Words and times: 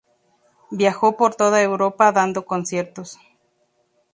Viajó 0.71 1.15
por 1.15 1.35
toda 1.35 1.61
Europa 1.61 2.11
dando 2.11 2.43
conciertos. 2.47 3.19